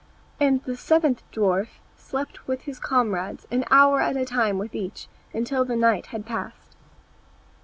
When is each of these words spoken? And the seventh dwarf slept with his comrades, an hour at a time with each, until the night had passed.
And 0.39 0.63
the 0.63 0.75
seventh 0.75 1.21
dwarf 1.31 1.67
slept 1.95 2.47
with 2.47 2.61
his 2.61 2.79
comrades, 2.79 3.45
an 3.51 3.65
hour 3.69 4.01
at 4.01 4.17
a 4.17 4.25
time 4.25 4.57
with 4.57 4.73
each, 4.73 5.07
until 5.31 5.63
the 5.63 5.75
night 5.75 6.07
had 6.07 6.25
passed. 6.25 6.75